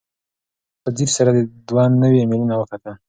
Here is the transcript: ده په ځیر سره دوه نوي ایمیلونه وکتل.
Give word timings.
ده 0.83 0.83
په 0.83 0.89
ځیر 0.97 1.09
سره 1.17 1.31
دوه 1.67 1.83
نوي 2.03 2.19
ایمیلونه 2.21 2.55
وکتل. 2.57 2.91